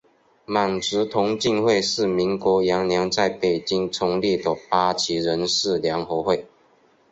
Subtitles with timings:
[0.47, 6.47] 满族同进会是民国元年在北京成立的八旗人士联合会。